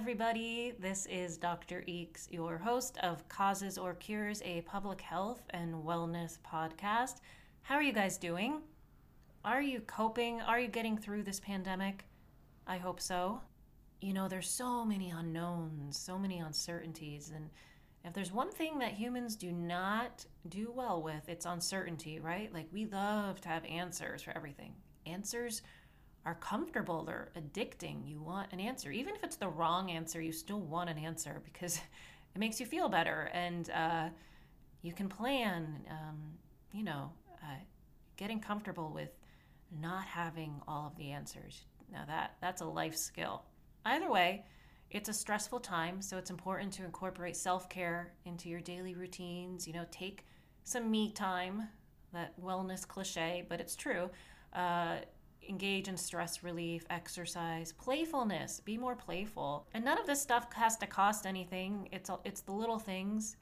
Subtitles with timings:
[0.00, 0.72] everybody.
[0.78, 1.84] This is Dr.
[1.86, 7.16] Eeks, your host of Causes or Cures, a public health and wellness podcast.
[7.60, 8.62] How are you guys doing?
[9.44, 10.40] Are you coping?
[10.40, 12.06] Are you getting through this pandemic?
[12.66, 13.42] I hope so.
[14.00, 17.50] You know, there's so many unknowns, so many uncertainties, and
[18.02, 22.50] if there's one thing that humans do not do well with, it's uncertainty, right?
[22.54, 24.72] Like we love to have answers for everything.
[25.04, 25.60] Answers
[26.26, 28.08] are comfortable, they're addicting.
[28.08, 28.90] You want an answer.
[28.90, 31.76] Even if it's the wrong answer, you still want an answer because
[32.34, 34.08] it makes you feel better and uh,
[34.82, 36.18] you can plan, um,
[36.72, 37.10] you know,
[37.42, 37.56] uh,
[38.16, 39.10] getting comfortable with
[39.80, 41.64] not having all of the answers.
[41.92, 43.42] Now, that, that's a life skill.
[43.84, 44.44] Either way,
[44.90, 49.66] it's a stressful time, so it's important to incorporate self care into your daily routines.
[49.66, 50.26] You know, take
[50.64, 51.68] some me time,
[52.12, 54.10] that wellness cliche, but it's true.
[54.52, 54.96] Uh,
[55.48, 58.60] engage in stress relief, exercise, playfulness.
[58.60, 59.66] Be more playful.
[59.74, 61.88] And none of this stuff has to cost anything.
[61.92, 63.36] It's it's the little things.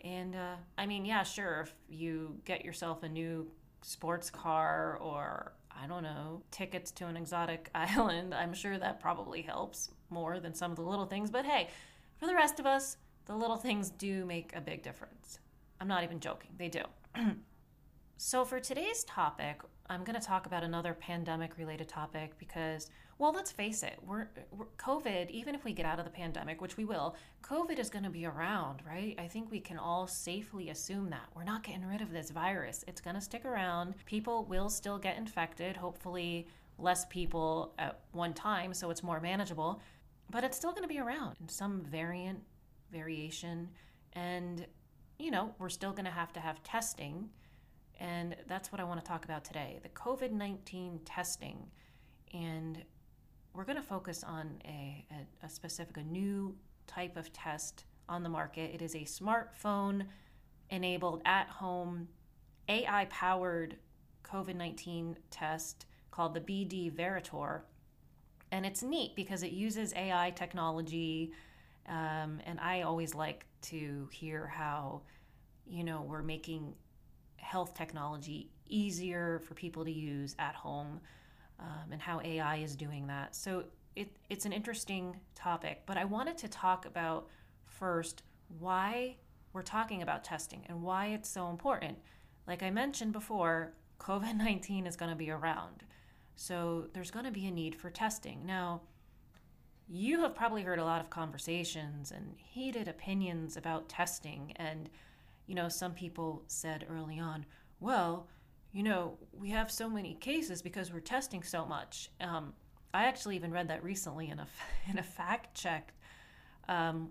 [0.00, 1.62] And uh, I mean, yeah, sure.
[1.62, 3.50] If you get yourself a new
[3.82, 9.42] sports car or I don't know, tickets to an exotic island, I'm sure that probably
[9.42, 11.30] helps more than some of the little things.
[11.30, 11.68] But hey,
[12.16, 15.38] for the rest of us, the little things do make a big difference.
[15.80, 16.82] I'm not even joking, they do.
[18.16, 23.32] so, for today's topic, I'm going to talk about another pandemic related topic because, well,
[23.32, 26.78] let's face it, we're, we're, COVID, even if we get out of the pandemic, which
[26.78, 29.14] we will, COVID is going to be around, right?
[29.18, 31.28] I think we can all safely assume that.
[31.36, 32.82] We're not getting rid of this virus.
[32.88, 33.94] It's going to stick around.
[34.06, 36.46] People will still get infected, hopefully,
[36.78, 39.82] less people at one time, so it's more manageable,
[40.30, 42.40] but it's still going to be around in some variant,
[42.90, 43.68] variation.
[44.14, 44.66] And,
[45.18, 47.28] you know, we're still going to have to have testing
[48.00, 51.58] and that's what I want to talk about today the COVID 19 testing.
[52.32, 52.82] And
[53.54, 56.56] we're going to focus on a, a, a, specific, a new
[56.88, 58.74] type of test on the market.
[58.74, 60.06] It is a smartphone
[60.70, 62.08] enabled at home,
[62.68, 63.76] AI powered
[64.24, 67.64] COVID 19 test called the BD Veritor.
[68.50, 71.32] And it's neat because it uses AI technology.
[71.88, 75.02] Um, and I always like to hear how,
[75.66, 76.74] you know, we're making
[77.44, 81.00] health technology easier for people to use at home
[81.60, 83.36] um, and how AI is doing that.
[83.36, 87.28] So it, it's an interesting topic, but I wanted to talk about
[87.66, 88.22] first
[88.58, 89.16] why
[89.52, 91.98] we're talking about testing and why it's so important.
[92.46, 95.84] Like I mentioned before, COVID 19 is going to be around.
[96.36, 98.44] So there's going to be a need for testing.
[98.44, 98.82] Now,
[99.88, 104.88] you have probably heard a lot of conversations and heated opinions about testing and
[105.46, 107.44] you know, some people said early on,
[107.80, 108.28] well,
[108.72, 112.10] you know, we have so many cases because we're testing so much.
[112.20, 112.52] Um,
[112.92, 114.46] I actually even read that recently in a
[114.90, 115.92] in a fact check,
[116.68, 117.10] um,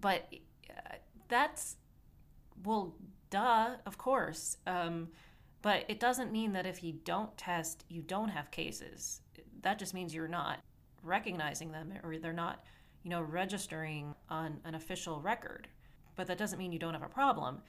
[0.00, 0.28] but
[0.70, 0.94] uh,
[1.28, 1.76] that's
[2.64, 2.94] well,
[3.30, 4.56] duh, of course.
[4.66, 5.08] Um,
[5.62, 9.20] but it doesn't mean that if you don't test, you don't have cases.
[9.62, 10.58] That just means you're not
[11.02, 12.64] recognizing them or they're not,
[13.04, 15.68] you know, registering on an official record
[16.16, 17.62] but that doesn't mean you don't have a problem.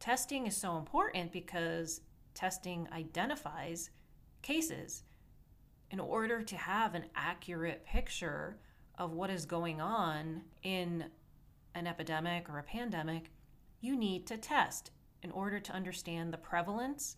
[0.00, 2.00] Testing is so important because
[2.34, 3.90] testing identifies
[4.42, 5.04] cases.
[5.90, 8.58] In order to have an accurate picture
[8.98, 11.04] of what is going on in
[11.74, 13.30] an epidemic or a pandemic,
[13.80, 14.90] you need to test
[15.22, 17.16] in order to understand the prevalence,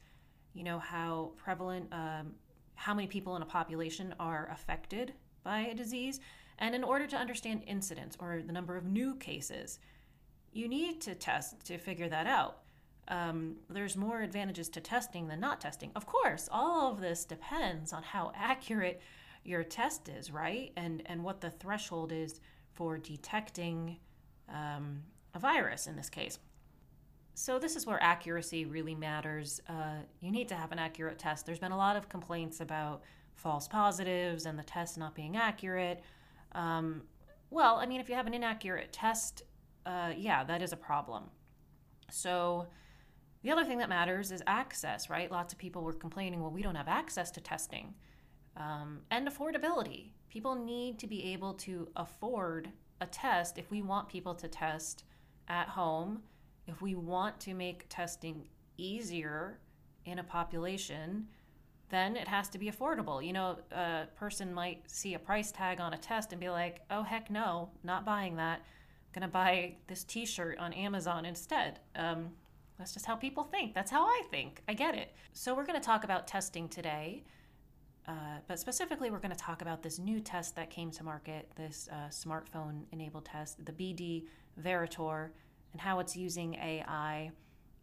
[0.54, 2.34] you know, how prevalent, um,
[2.74, 6.20] how many people in a population are affected by a disease,
[6.58, 9.78] and in order to understand incidence or the number of new cases
[10.56, 12.58] you need to test to figure that out.
[13.08, 15.92] Um, there's more advantages to testing than not testing.
[15.94, 19.00] Of course, all of this depends on how accurate
[19.44, 20.72] your test is, right?
[20.76, 22.40] And and what the threshold is
[22.72, 23.98] for detecting
[24.48, 25.02] um,
[25.34, 26.38] a virus in this case.
[27.34, 29.60] So this is where accuracy really matters.
[29.68, 31.44] Uh, you need to have an accurate test.
[31.44, 33.02] There's been a lot of complaints about
[33.34, 36.02] false positives and the test not being accurate.
[36.52, 37.02] Um,
[37.50, 39.42] well, I mean, if you have an inaccurate test,
[39.86, 41.24] uh, yeah, that is a problem.
[42.10, 42.66] So,
[43.42, 45.30] the other thing that matters is access, right?
[45.30, 47.94] Lots of people were complaining, well, we don't have access to testing.
[48.56, 50.10] Um, and affordability.
[50.28, 55.04] People need to be able to afford a test if we want people to test
[55.48, 56.22] at home,
[56.66, 58.48] if we want to make testing
[58.78, 59.60] easier
[60.06, 61.26] in a population,
[61.90, 63.24] then it has to be affordable.
[63.24, 66.80] You know, a person might see a price tag on a test and be like,
[66.90, 68.62] oh, heck no, not buying that
[69.16, 71.80] going to buy this t shirt on Amazon instead.
[71.94, 72.28] Um,
[72.78, 73.74] that's just how people think.
[73.74, 74.60] That's how I think.
[74.68, 75.14] I get it.
[75.32, 77.24] So, we're going to talk about testing today.
[78.06, 78.12] uh,
[78.46, 81.88] but specifically, we're going to talk about this new test that came to market, this
[81.90, 84.24] uh, smartphone enabled test, the BD
[84.58, 85.32] Veritor,
[85.72, 87.30] and how it's using AI.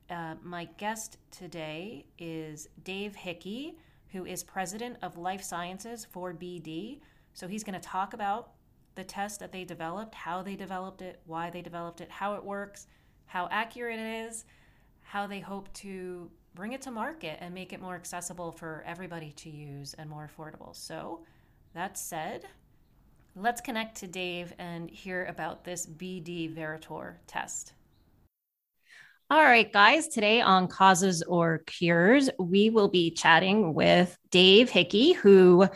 [0.10, 3.76] Uh, my guest today is Dave Hickey,
[4.12, 7.00] who is president of life sciences for BD.
[7.34, 8.52] So he's going to talk about
[8.96, 12.44] the test that they developed, how they developed it, why they developed it, how it
[12.44, 12.88] works,
[13.26, 14.46] how accurate it is,
[15.02, 19.32] how they hope to bring it to market and make it more accessible for everybody
[19.32, 20.76] to use and more affordable.
[20.76, 21.22] So,
[21.74, 22.46] that said,
[23.36, 27.74] let's connect to Dave and hear about this BD Veritor test.
[29.30, 35.14] All right, guys, today on Causes or Cures, we will be chatting with Dave Hickey,
[35.14, 35.68] who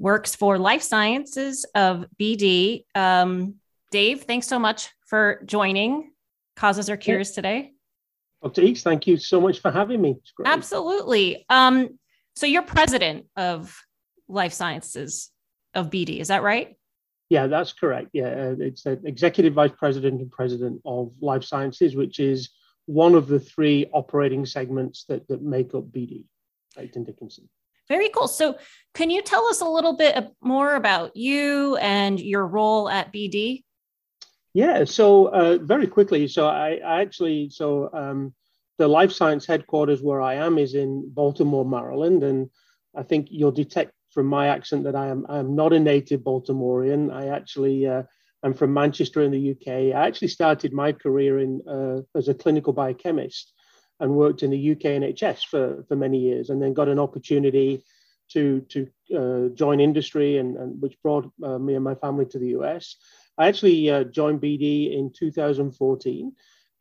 [0.00, 2.84] works for Life Sciences of BD.
[2.94, 3.56] Um,
[3.90, 6.10] Dave, thanks so much for joining
[6.56, 7.72] Causes or Cures today.
[8.42, 8.62] Dr.
[8.62, 10.16] Eeks, thank you so much for having me.
[10.44, 11.44] Absolutely.
[11.50, 11.98] Um,
[12.34, 13.78] so you're president of
[14.28, 15.30] Life Sciences
[15.74, 16.76] of BD, is that right?
[17.28, 18.08] Yeah, that's correct.
[18.12, 22.50] Yeah, uh, it's an executive vice president and president of Life Sciences, which is
[22.86, 26.24] one of the three operating segments that, that make up BD,
[26.76, 27.48] Becton Dickinson.
[27.90, 28.28] Very cool.
[28.28, 28.56] So,
[28.94, 33.64] can you tell us a little bit more about you and your role at BD?
[34.54, 36.26] Yeah, so uh, very quickly.
[36.26, 38.32] So I, I actually, so um,
[38.78, 42.48] the life science headquarters where I am is in Baltimore, Maryland, and
[42.96, 46.20] I think you'll detect from my accent that I am I am not a native
[46.20, 47.12] Baltimorean.
[47.12, 48.02] I actually uh,
[48.44, 49.94] am from Manchester in the UK.
[49.94, 53.52] I actually started my career in uh, as a clinical biochemist
[54.00, 57.84] and worked in the UK NHS for for many years, and then got an opportunity
[58.32, 62.38] to to uh, join industry, and, and which brought uh, me and my family to
[62.38, 62.96] the US.
[63.38, 66.32] I actually uh, joined BD in 2014.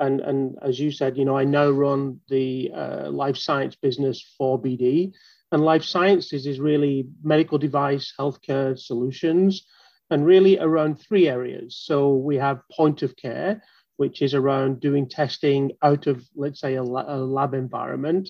[0.02, 4.22] And, and as you said, you know, I now run the uh, life science business
[4.38, 5.14] for BD.
[5.52, 9.66] And life sciences is really medical device, healthcare solutions,
[10.10, 11.78] and really around three areas.
[11.78, 13.64] So we have point of care,
[14.00, 18.30] which is around doing testing out of, let's say, a, lab environment.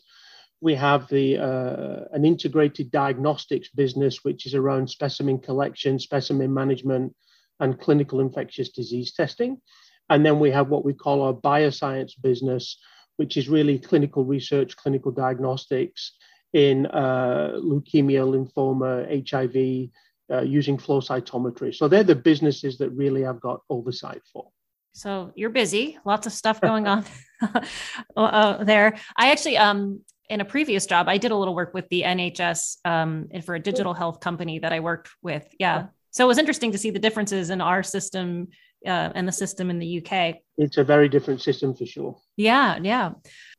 [0.62, 7.16] We have the uh, an integrated diagnostics business, which is around specimen collection, specimen management,
[7.60, 9.62] and clinical infectious disease testing.
[10.10, 12.80] And then we have what we call our bioscience business,
[13.18, 16.14] which is really clinical research, clinical diagnostics
[16.52, 18.92] in uh, leukemia, lymphoma,
[19.30, 19.92] HIV,
[20.36, 21.76] uh, using flow cytometry.
[21.76, 24.50] So they're the businesses that really I've got oversight for.
[24.94, 27.06] So you're busy, lots of stuff going on
[28.18, 28.98] uh, there.
[29.16, 32.78] I actually, um, in a previous job, I did a little work with the NHS
[32.86, 35.48] um, and for a digital health company that I worked with.
[35.60, 38.50] Yeah, so it was interesting to see the differences in our system
[38.86, 40.38] uh, and the system in the UK.
[40.58, 42.18] It's a very different system for sure.
[42.36, 43.12] Yeah, yeah.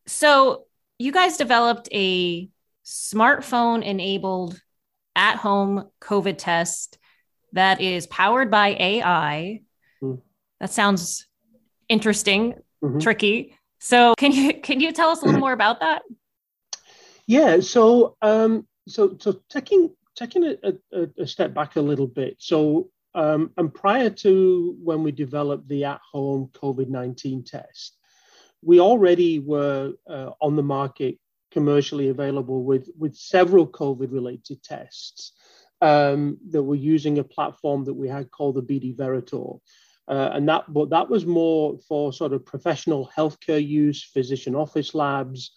[0.06, 0.64] So
[0.98, 2.48] you guys developed a
[2.84, 4.60] smartphone enabled
[5.14, 6.98] at home COVID test
[7.52, 9.62] that is powered by AI.
[10.60, 11.26] That sounds
[11.88, 12.98] interesting, mm-hmm.
[12.98, 13.56] tricky.
[13.78, 16.02] So can you can you tell us a little more about that?
[17.26, 19.90] Yeah, so um, so so taking
[20.20, 22.36] taking a, a, a step back a little bit.
[22.38, 27.96] So, um, and prior to when we developed the at-home COVID-19 test,
[28.62, 31.18] we already were uh, on the market
[31.50, 35.32] commercially available with, with several COVID-related tests
[35.80, 39.54] um, that were using a platform that we had called the BD Veritor.
[40.10, 44.92] Uh, and that, but that was more for sort of professional healthcare use, physician office
[44.92, 45.52] labs,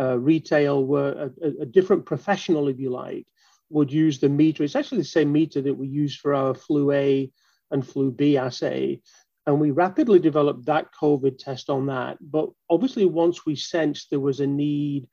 [0.00, 3.26] uh, retail, were a, a, different professional, if you like,
[3.68, 4.64] would use the meter.
[4.64, 7.30] It's actually the same meter that we use for our flu A
[7.70, 9.02] and flu B assay.
[9.46, 12.16] And we rapidly developed that COVID test on that.
[12.20, 15.06] But obviously, once we sensed there was a need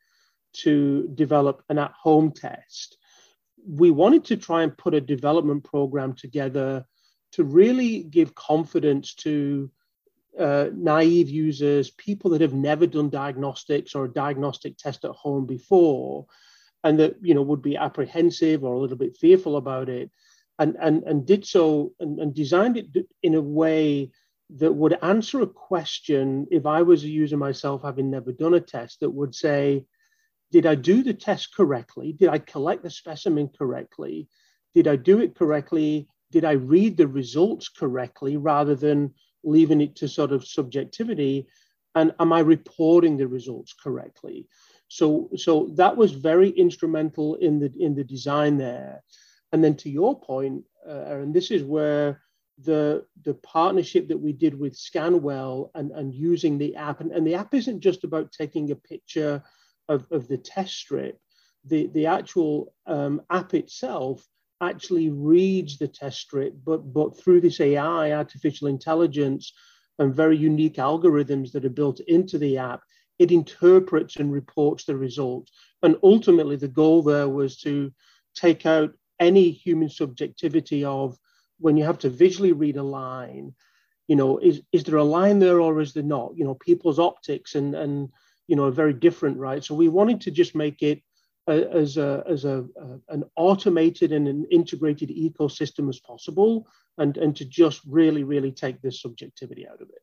[0.64, 2.98] to develop an at home test,
[3.68, 6.86] we wanted to try and put a development program together
[7.36, 9.70] to really give confidence to
[10.40, 15.46] uh, naive users, people that have never done diagnostics or a diagnostic test at home
[15.46, 16.26] before,
[16.84, 20.12] and that you know would be apprehensive or a little bit fearful about it
[20.60, 24.12] and and and did so and, and designed it in a way
[24.58, 28.60] that would answer a question if i was a user myself having never done a
[28.60, 29.84] test that would say
[30.52, 32.14] did i do the test correctly?
[32.14, 34.30] Did i collect the specimen correctly?
[34.74, 39.00] Did i do it correctly did i read the results correctly rather than
[39.44, 41.48] leaving it to sort of subjectivity
[41.96, 44.48] and am i reporting the results correctly
[44.88, 49.04] so, so that was very instrumental in the in the design there.
[49.52, 52.22] And then to your point, uh, and this is where
[52.60, 57.26] the the partnership that we did with Scanwell and, and using the app, and, and
[57.26, 59.44] the app isn't just about taking a picture
[59.90, 61.20] of, of the test strip.
[61.66, 64.26] the, the actual um, app itself
[64.62, 69.54] actually reads the test strip, but, but through this AI, artificial intelligence,
[70.00, 72.82] and very unique algorithms that are built into the app,
[73.20, 75.52] it interprets and reports the results.
[75.84, 77.94] And ultimately, the goal there was to
[78.36, 81.18] take out any human subjectivity of
[81.60, 83.54] when you have to visually read a line,
[84.08, 86.34] you know, is, is there a line there or is there not?
[86.36, 88.10] You know, people's optics and, and
[88.48, 89.64] you know, are very different, right?
[89.64, 91.02] So we wanted to just make it
[91.48, 92.66] as a as a,
[93.10, 98.82] an automated and an integrated ecosystem as possible, and and to just really really take
[98.82, 100.02] this subjectivity out of it.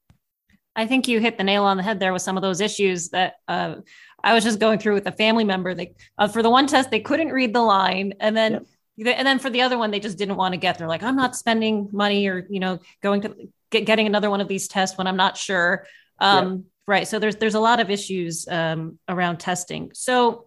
[0.75, 3.11] I think you hit the nail on the head there with some of those issues
[3.11, 3.77] that uh,
[4.25, 5.75] I was just going through with a family member.
[5.75, 8.65] They uh, for the one test they couldn't read the line, and then
[8.97, 9.17] yep.
[9.19, 10.79] and then for the other one they just didn't want to get.
[10.79, 14.41] They're like, I'm not spending money or you know going to get getting another one
[14.41, 15.87] of these tests when I'm not sure.
[16.19, 16.61] Um, yep.
[16.87, 17.09] Right.
[17.09, 19.91] So there's there's a lot of issues um, around testing.
[19.95, 20.47] So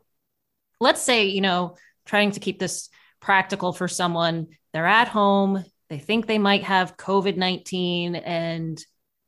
[0.85, 1.75] let's say, you know,
[2.05, 2.89] trying to keep this
[3.19, 8.79] practical for someone, they're at home, they think they might have COVID 19 and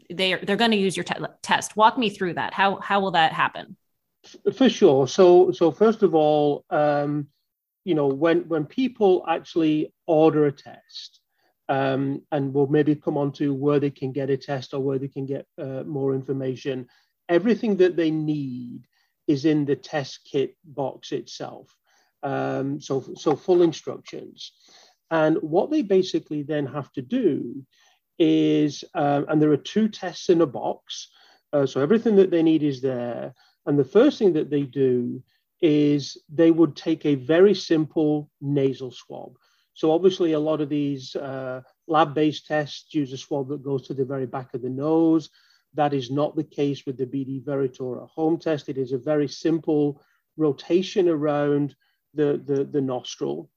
[0.10, 1.76] they're, they're going to use your te- test.
[1.76, 2.54] Walk me through that.
[2.54, 3.76] How, how will that happen?
[4.56, 5.08] For sure.
[5.08, 7.28] So, so first of all, um,
[7.86, 11.22] you know, when, when people actually order a test,
[11.70, 15.00] um, and we'll maybe come on to where they can get a test or where
[15.00, 16.88] they can get uh, more information,
[17.28, 18.88] everything that they need
[19.28, 21.76] is in the test kit box itself.
[22.24, 24.54] Um, so, so full instructions.
[25.12, 27.66] And what they basically then have to do
[28.20, 31.10] is, um, and there are two tests in a box.
[31.54, 33.34] Uh, so everything that they need is there.
[33.66, 35.24] And the first thing that they do
[35.62, 39.38] is they would take a very simple nasal swab.
[39.74, 43.94] So obviously a lot of these uh, lab-based tests use a swab that goes to
[43.94, 45.30] the very back of the nose.
[45.78, 48.68] That is not the case with the BD Veritora home test.
[48.68, 50.02] It is a very simple
[50.36, 51.76] rotation around
[52.16, 53.52] the, the, the nostril.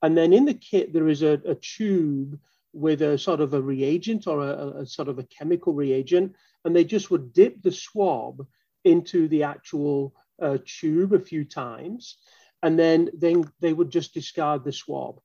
[0.00, 2.38] And then in the kit, there is a, a tube
[2.72, 6.36] with a sort of a reagent or a, a, sort of a chemical reagent.
[6.64, 8.46] And they just would dip the swab
[8.84, 12.16] into the actual uh, tube a few times.
[12.62, 15.20] And then, then they would just discard the swab.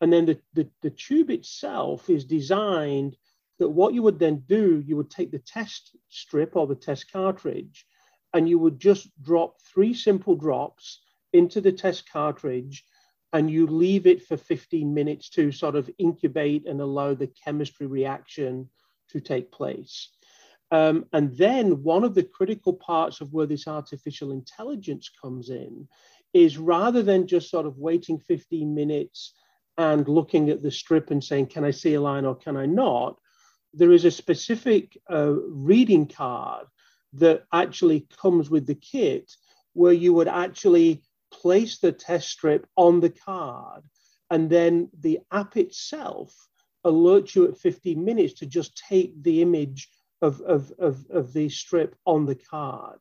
[0.00, 3.14] And then the, the, the tube itself is designed
[3.58, 7.12] that what you would then do, you would take the test strip or the test
[7.12, 7.86] cartridge,
[8.34, 11.00] and you would just drop three simple drops
[11.32, 12.84] into the test cartridge,
[13.32, 17.86] and you leave it for 15 minutes to sort of incubate and allow the chemistry
[17.86, 18.68] reaction
[19.10, 20.10] to take place.
[20.70, 25.86] Um, and then one of the critical parts of where this artificial intelligence comes in
[26.32, 29.34] is rather than just sort of waiting 15 minutes
[29.76, 32.66] and looking at the strip and saying, can I see a line or can I
[32.66, 33.18] not?
[33.74, 36.66] There is a specific uh, reading card
[37.14, 39.32] that actually comes with the kit
[39.74, 41.02] where you would actually
[41.32, 43.82] place the test strip on the card
[44.32, 46.34] and then the app itself
[46.86, 49.90] alerts you at 15 minutes to just take the image
[50.22, 52.98] of, of, of, of the strip on the card.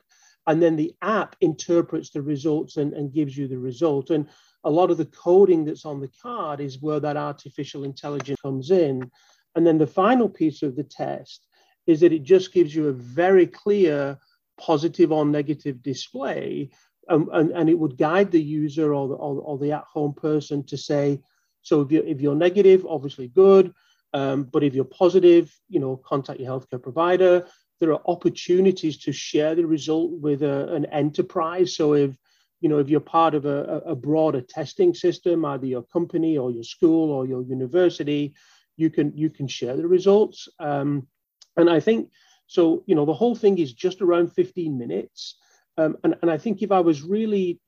[0.47, 4.09] And then the app interprets the results and, and gives you the result.
[4.09, 4.27] And
[4.65, 8.71] a lot of the coding that's on the card is where that artificial intelligence comes
[8.71, 9.09] in.
[9.55, 11.45] And then the final piece of the test
[11.87, 14.17] is that it just gives you a very clear
[14.59, 16.69] positive or negative display.
[17.09, 20.63] Um, and, and it would guide the user or the, or, or the at-home person
[20.65, 21.19] to say,
[21.63, 23.73] so if you're, if you're negative, obviously good.
[24.13, 27.47] Um, but if you're positive, you know, contact your healthcare provider.
[27.79, 31.75] There are opportunities to share the result with a, an enterprise.
[31.75, 32.15] So if
[32.59, 36.51] you know if you're part of a, a broader testing system, either your company or
[36.51, 38.35] your school or your university,
[38.81, 40.49] you can you can share the results.
[40.59, 41.07] Um,
[41.55, 42.09] and I think
[42.47, 42.83] so.
[42.87, 45.37] You know, the whole thing is just around 15 minutes.
[45.77, 47.61] Um, and, and I think if I was really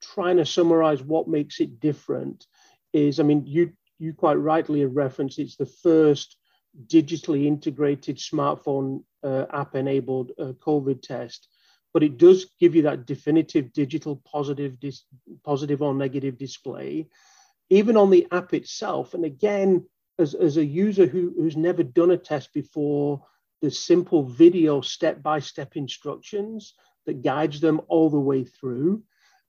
[0.00, 2.46] trying to summarize what makes it different,
[2.92, 6.36] is I mean, you you quite rightly have referenced it's the first
[6.86, 11.48] digitally integrated smartphone uh, app enabled uh, COVID test,
[11.92, 15.04] but it does give you that definitive digital positive, dis-
[15.44, 17.08] positive or negative display,
[17.70, 19.14] even on the app itself.
[19.14, 19.86] And again,
[20.18, 23.24] as, as a user who, who's never done a test before,
[23.60, 26.74] the simple video step-by-step instructions
[27.06, 29.02] that guides them all the way through.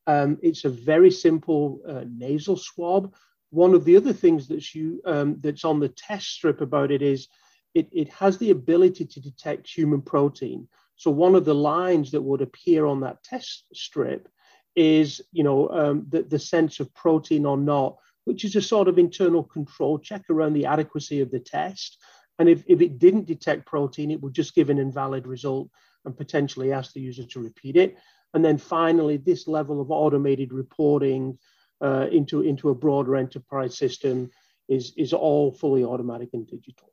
[0.07, 3.13] Um, it's a very simple uh, nasal swab.
[3.49, 7.01] One of the other things that's you um, that's on the test strip about it
[7.01, 7.27] is
[7.73, 10.67] it, it has the ability to detect human protein.
[10.95, 14.27] So one of the lines that would appear on that test strip
[14.75, 18.87] is, you know, um, the, the sense of protein or not which is a sort
[18.87, 21.97] of internal control check around the adequacy of the test.
[22.39, 25.69] And if, if it didn't detect protein, it would just give an invalid result
[26.05, 27.97] and potentially ask the user to repeat it.
[28.33, 31.37] and then finally this level of automated reporting
[31.81, 34.29] uh, into into a broader enterprise system
[34.69, 36.91] is is all fully automatic and digital.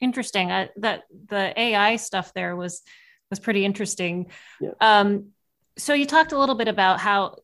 [0.00, 0.48] Interesting.
[0.48, 2.82] That the AI stuff there was
[3.30, 4.30] was pretty interesting.
[4.60, 4.70] Yeah.
[4.80, 5.28] Um,
[5.76, 7.36] so you talked a little bit about how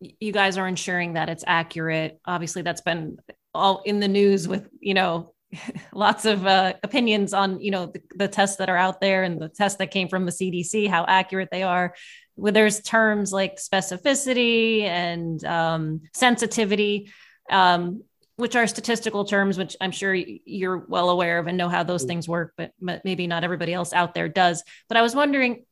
[0.00, 2.20] you guys are ensuring that it's accurate.
[2.24, 3.18] Obviously, that's been
[3.54, 5.34] all in the news with you know
[5.92, 9.40] lots of uh, opinions on you know the, the, tests that are out there and
[9.40, 11.94] the tests that came from the CDC, how accurate they are.
[12.36, 17.12] Where there's terms like specificity and um, sensitivity,
[17.48, 18.02] um,
[18.36, 22.04] which are statistical terms, which I'm sure you're well aware of and know how those
[22.04, 22.08] mm.
[22.08, 24.64] things work, but, but maybe not everybody else out there does.
[24.88, 25.64] But I was wondering,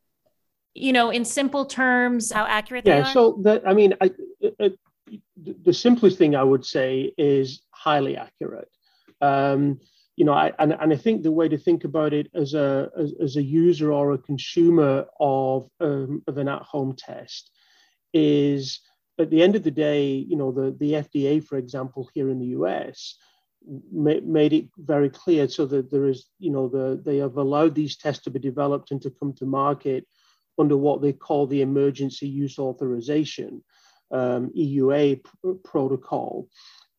[0.74, 2.98] you know, in simple terms, how accurate they are?
[2.98, 4.10] yeah, so that I mean, I,
[4.60, 4.70] uh,
[5.36, 8.68] the simplest thing I would say is highly accurate.
[9.20, 9.80] Um,
[10.16, 12.90] you know, I, and, and I think the way to think about it as a
[12.98, 17.50] as, as a user or a consumer of um, of an at-home test
[18.12, 18.80] is
[19.18, 22.38] at the end of the day, you know, the, the FDA, for example, here in
[22.38, 23.16] the US,
[23.92, 27.96] made it very clear so that there is, you know, the, they have allowed these
[27.96, 30.06] tests to be developed and to come to market
[30.58, 33.62] under what they call the emergency use authorization,
[34.10, 36.48] um, EUA pr- protocol.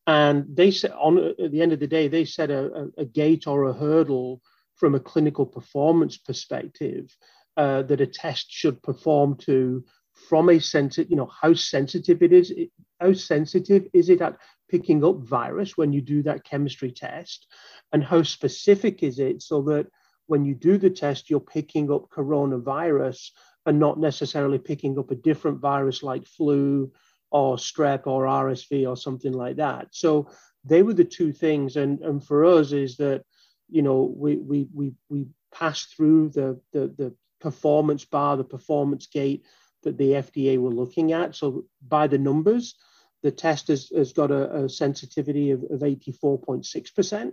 [0.06, 3.04] And they said, on at the end of the day, they set a, a, a
[3.04, 4.42] gate or a hurdle
[4.76, 7.16] from a clinical performance perspective
[7.56, 9.84] uh, that a test should perform to
[10.28, 12.52] from a sensitive, you know, how sensitive it is.
[13.00, 14.36] How sensitive is it at
[14.70, 17.46] picking up virus when you do that chemistry test?
[17.92, 19.86] And how specific is it so that
[20.26, 23.30] when you do the test, you're picking up coronavirus
[23.66, 26.90] and not necessarily picking up a different virus like flu
[27.30, 29.88] or strep or RSV or something like that.
[29.90, 30.30] So
[30.64, 31.76] they were the two things.
[31.76, 33.24] And, and for us is that,
[33.68, 39.06] you know, we we we we passed through the the, the performance bar, the performance
[39.06, 39.44] gate
[39.82, 41.34] that the FDA were looking at.
[41.34, 42.74] So by the numbers,
[43.22, 47.32] the test has, has got a, a sensitivity of, of 84.6%.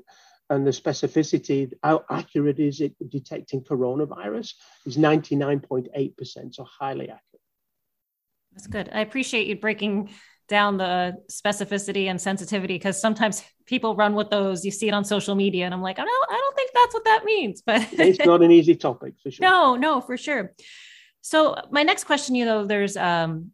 [0.51, 4.53] And the specificity, how accurate is it detecting coronavirus,
[4.85, 7.42] is 99.8%, so highly accurate.
[8.51, 8.90] That's good.
[8.92, 10.09] I appreciate you breaking
[10.50, 14.66] down the specificity and sensitivity because sometimes people run with those.
[14.66, 16.94] You see it on social media, and I'm like, I don't, I don't think that's
[16.94, 17.64] what that means.
[17.66, 19.48] But it's not an easy topic for sure.
[19.50, 20.53] No, no, for sure.
[21.22, 23.51] So my next question, you know, there's um,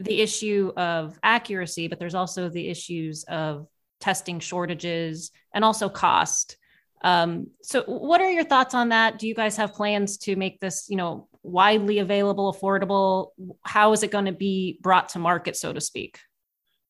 [0.00, 3.68] the issue of accuracy, but there's also the issues of
[4.00, 6.56] testing shortages and also cost.
[7.02, 9.18] Um, so what are your thoughts on that?
[9.18, 13.28] Do you guys have plans to make this, you know, widely available, affordable?
[13.62, 16.18] How is it going to be brought to market, so to speak?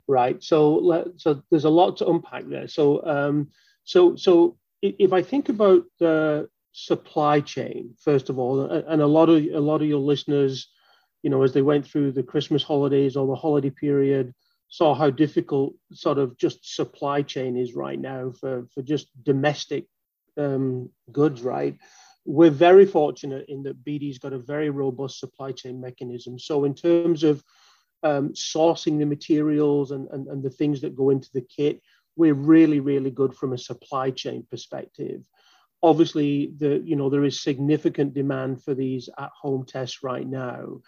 [0.09, 0.43] Right.
[0.43, 2.67] So, so there's a lot to unpack there.
[2.67, 3.51] So, um,
[3.85, 9.29] so, so if I think about the supply chain first of all, and a lot
[9.29, 10.69] of a lot of your listeners,
[11.23, 14.35] you know, as they went through the Christmas holidays or the holiday period,
[14.71, 19.87] saw how difficult sort of just supply chain is right now for for just domestic
[20.39, 21.77] um, goods, right?
[22.25, 26.39] We're very fortunate in that BD's got a very robust supply chain mechanism.
[26.39, 27.43] So in terms of
[28.03, 31.83] um, sourcing the materials and, and, and the things that go into the kit,
[32.17, 35.23] we're really, really good from a supply chain perspective
[35.83, 40.81] obviously the you know there is significant demand for these at home tests right now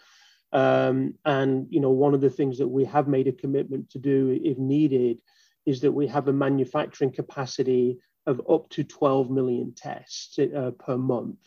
[0.53, 3.99] um, and you know one of the things that we have made a commitment to
[3.99, 5.17] do if needed
[5.65, 10.97] is that we have a manufacturing capacity of up to 12 million tests uh, per
[10.97, 11.39] month.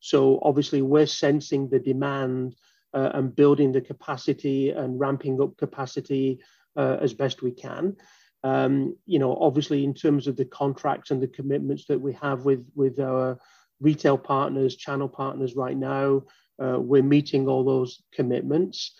[0.00, 2.56] So obviously we're sensing the demand
[2.92, 6.40] uh, and building the capacity and ramping up capacity
[6.76, 7.96] uh, as best we can.
[8.42, 12.46] Um, you know, obviously, in terms of the contracts and the commitments that we have
[12.46, 13.38] with with our
[13.80, 16.22] retail partners, channel partners right now,
[16.62, 18.94] uh, we're meeting all those commitments.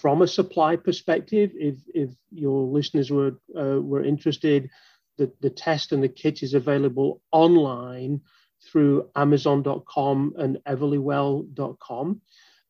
[0.00, 4.70] From a supply perspective, if if your listeners were uh, were interested,
[5.18, 8.20] the, the test and the kit is available online
[8.70, 12.20] through Amazon.com and Everlywell.com.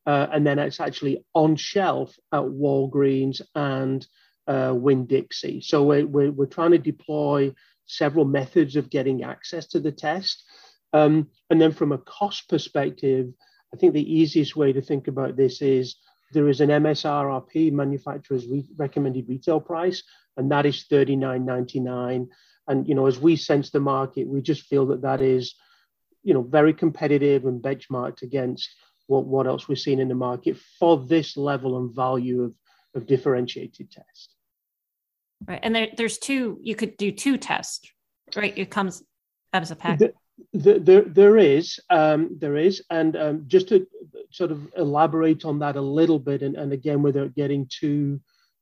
[0.05, 4.05] Uh, and then it's actually on shelf at Walgreens and
[4.47, 5.61] uh, Winn Dixie.
[5.61, 7.53] So we're, we're, we're, trying to deploy
[7.85, 10.43] several methods of getting access to the test.
[10.91, 13.27] Um, and then from a cost perspective,
[13.73, 15.95] I think the easiest way to think about this is
[16.33, 20.03] there is an MSRP, manufacturer's re- recommended retail price,
[20.37, 22.27] and that is $39.99.
[22.67, 25.55] And you know, as we sense the market, we just feel that that is,
[26.23, 28.69] you know, very competitive and benchmarked against
[29.07, 32.53] what, what else we're seeing in the market for this level and value of,
[32.95, 34.35] of differentiated test.
[35.47, 35.59] Right.
[35.63, 37.91] And there, there's two, you could do two tests,
[38.35, 38.53] right?
[38.55, 39.03] It comes
[39.53, 39.99] as a pack.
[40.53, 43.87] The, There, there is, um, there is, and um, just to
[44.31, 48.19] sort of elaborate on that a little bit, and, and again, without getting too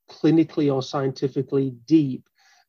[0.09, 2.23] clinically or scientifically deep,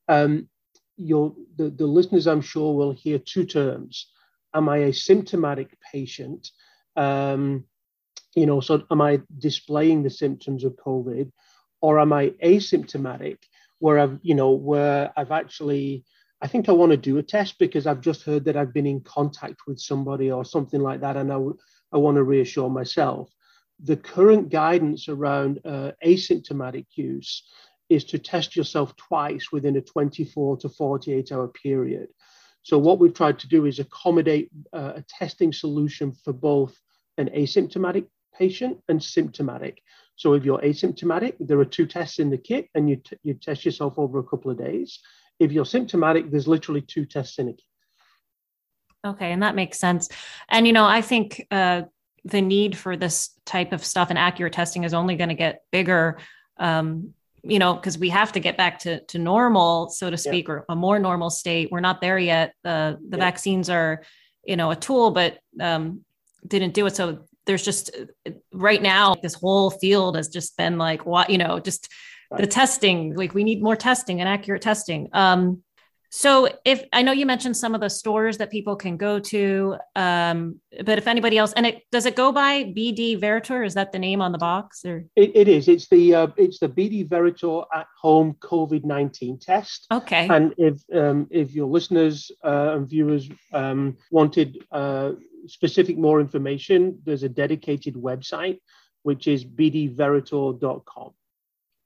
[0.08, 0.48] um,
[0.96, 4.10] your the, the listeners, I'm sure, will hear two terms.
[4.52, 6.50] Am I a symptomatic patient?
[6.96, 7.64] Um,
[8.34, 11.30] you know, so am I displaying the symptoms of COVID,
[11.80, 13.38] or am I asymptomatic,
[13.78, 16.04] where I've, you know, where I've actually
[16.42, 18.86] I think I want to do a test because I've just heard that I've been
[18.86, 21.38] in contact with somebody or something like that, and I,
[21.92, 23.30] I want to reassure myself.
[23.82, 27.46] The current guidance around uh, asymptomatic use
[27.90, 32.08] is to test yourself twice within a 24 to 48 hour period.
[32.62, 36.74] So, what we've tried to do is accommodate uh, a testing solution for both
[37.18, 39.82] an asymptomatic patient and symptomatic.
[40.16, 43.34] So, if you're asymptomatic, there are two tests in the kit, and you, t- you
[43.34, 45.00] test yourself over a couple of days
[45.40, 47.62] if you're symptomatic, there's literally two tests in it.
[49.04, 50.10] Okay, and that makes sense.
[50.48, 51.82] And you know, I think uh,
[52.24, 55.62] the need for this type of stuff and accurate testing is only going to get
[55.72, 56.18] bigger.
[56.58, 60.46] Um, you know, because we have to get back to to normal, so to speak,
[60.46, 60.54] yeah.
[60.54, 61.70] or a more normal state.
[61.72, 62.54] We're not there yet.
[62.62, 63.24] Uh, the yeah.
[63.24, 64.02] vaccines are,
[64.44, 66.04] you know, a tool, but um,
[66.46, 66.94] didn't do it.
[66.94, 67.90] So there's just
[68.52, 71.88] right now this whole field has just been like what you know just
[72.36, 75.08] the testing like we need more testing and accurate testing.
[75.12, 75.62] Um,
[76.12, 79.76] so if i know you mentioned some of the stores that people can go to
[79.94, 83.62] um, but if anybody else and it does it go by bd veritor?
[83.62, 85.04] Is that the name on the box or?
[85.14, 85.68] It, it is.
[85.68, 89.86] It's the uh, it's the bd veritor at home covid-19 test.
[89.92, 90.26] Okay.
[90.28, 95.12] And if um, if your listeners uh, and viewers um, wanted uh,
[95.46, 98.58] specific more information there's a dedicated website
[99.02, 101.12] which is bdveritor.com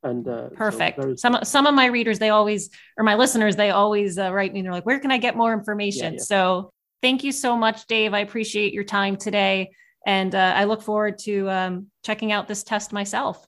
[0.05, 1.03] and uh, perfect.
[1.03, 4.53] so some some of my readers they always or my listeners they always uh, write
[4.53, 6.15] me and they're like where can i get more information?
[6.15, 6.25] Yeah, yeah.
[6.25, 8.15] so thank you so much dave.
[8.15, 9.71] I appreciate your time today
[10.07, 13.47] and uh, i look forward to um, checking out this test myself.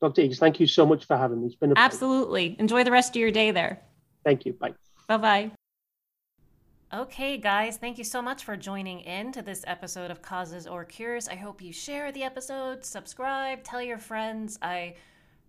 [0.00, 1.46] Dr Eeks, thank you so much for having me.
[1.46, 2.50] It's been a absolutely.
[2.50, 2.60] Pleasure.
[2.60, 3.80] enjoy the rest of your day there.
[4.24, 4.52] Thank you.
[4.52, 4.74] Bye.
[5.08, 5.52] Bye-bye.
[6.92, 10.84] Okay, guys, thank you so much for joining in to this episode of Causes or
[10.84, 11.26] Cures.
[11.26, 14.58] I hope you share the episode, subscribe, tell your friends.
[14.62, 14.94] I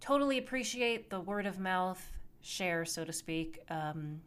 [0.05, 3.59] totally appreciate the word of mouth share, so to speak.
[3.71, 4.21] Um,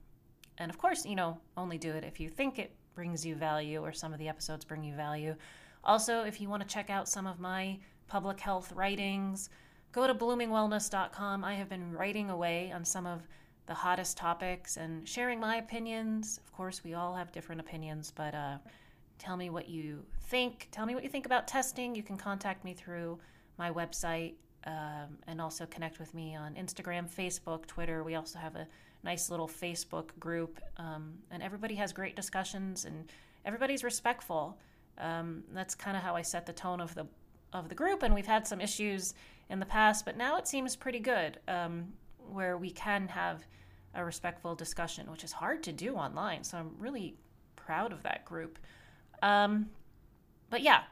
[0.58, 3.80] and of course, you know, only do it if you think it brings you value
[3.80, 5.36] or some of the episodes bring you value.
[5.84, 9.50] Also, if you want to check out some of my public health writings,
[9.92, 11.44] go to bloomingwellness.com.
[11.44, 13.22] I have been writing away on some of
[13.66, 16.40] the hottest topics and sharing my opinions.
[16.44, 18.58] Of course, we all have different opinions, but uh,
[19.20, 20.66] tell me what you think.
[20.72, 21.94] Tell me what you think about testing.
[21.94, 23.20] You can contact me through
[23.58, 24.34] my website,
[24.68, 28.04] um, and also connect with me on Instagram, Facebook, Twitter.
[28.04, 28.68] We also have a
[29.02, 33.10] nice little Facebook group, um, and everybody has great discussions and
[33.46, 34.58] everybody's respectful.
[34.98, 37.06] Um, that's kind of how I set the tone of the
[37.54, 39.14] of the group, and we've had some issues
[39.48, 41.86] in the past, but now it seems pretty good, um,
[42.30, 43.46] where we can have
[43.94, 46.44] a respectful discussion, which is hard to do online.
[46.44, 47.16] So I'm really
[47.56, 48.58] proud of that group.
[49.22, 49.70] Um,
[50.50, 50.82] but yeah,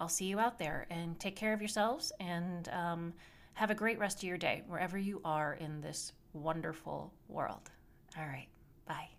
[0.00, 3.12] I'll see you out there and take care of yourselves and um,
[3.54, 7.70] have a great rest of your day wherever you are in this wonderful world.
[8.18, 8.48] All right.
[8.86, 9.15] Bye.